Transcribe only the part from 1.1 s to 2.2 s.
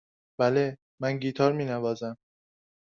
گیتار می نوازم.